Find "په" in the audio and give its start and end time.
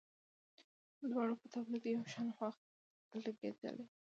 1.41-1.47